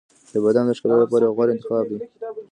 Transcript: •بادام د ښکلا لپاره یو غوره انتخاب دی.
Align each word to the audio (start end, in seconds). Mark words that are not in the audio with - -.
•بادام 0.43 0.65
د 0.67 0.71
ښکلا 0.77 0.95
لپاره 1.03 1.23
یو 1.23 1.35
غوره 1.37 1.51
انتخاب 1.53 1.85
دی. 1.89 1.97